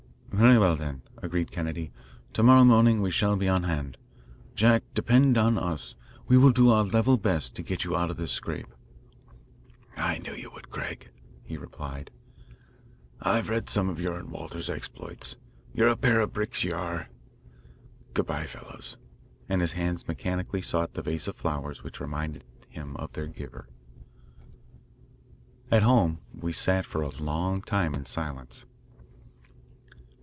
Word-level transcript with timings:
"Very 0.33 0.57
well, 0.57 0.75
then," 0.77 1.03
agreed 1.17 1.51
Kennedy. 1.51 1.91
"To 2.33 2.41
morrow 2.41 2.63
morning 2.63 3.01
we 3.01 3.11
shall 3.11 3.35
be 3.35 3.49
on 3.49 3.63
hand. 3.63 3.97
Jack, 4.55 4.81
depend 4.95 5.37
on 5.37 5.57
us. 5.57 5.93
We 6.27 6.37
will 6.37 6.51
do 6.53 6.69
our 6.71 6.83
level 6.85 7.17
best 7.17 7.53
to 7.57 7.61
get 7.61 7.83
you 7.83 7.95
out 7.97 8.09
of 8.09 8.15
this 8.17 8.31
scrape." 8.31 8.73
"I 9.97 10.19
knew 10.19 10.33
you 10.33 10.49
would, 10.51 10.71
Craig," 10.71 11.11
he 11.43 11.57
replied. 11.57 12.09
"I've 13.21 13.49
read 13.49 13.63
of 13.63 13.69
some 13.69 13.89
of 13.89 13.99
your 13.99 14.17
and 14.17 14.31
Walter's 14.31 14.69
exploits. 14.69 15.35
You're 15.73 15.89
a 15.89 15.97
pair 15.97 16.21
of 16.21 16.33
bricks, 16.33 16.63
you 16.63 16.73
are. 16.75 17.09
Good 18.13 18.25
bye, 18.25 18.47
fellows," 18.47 18.97
and 19.49 19.61
his 19.61 19.73
hands 19.73 20.07
mechanically 20.07 20.61
sought 20.61 20.93
the 20.93 21.03
vase 21.03 21.27
of 21.27 21.35
flowers 21.35 21.83
which 21.83 21.99
reminded 21.99 22.45
him 22.69 22.95
of 22.95 23.11
their 23.13 23.27
giver. 23.27 23.67
At 25.69 25.83
home 25.83 26.19
we 26.33 26.53
sat 26.53 26.85
for 26.85 27.01
a 27.03 27.09
long 27.21 27.61
time 27.61 27.93
in 27.93 28.05
silence. 28.05 28.65